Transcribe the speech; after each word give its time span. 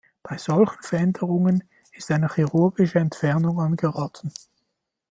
Bei 0.23 0.35
solchen 0.35 0.81
Veränderungen 0.81 1.63
ist 1.91 2.09
eine 2.09 2.27
chirurgische 2.27 2.97
Entfernung 2.97 3.59
angeraten. 3.59 4.33